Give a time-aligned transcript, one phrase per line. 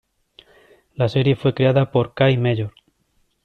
[0.95, 2.73] La serie fue creada por Kay Mellor.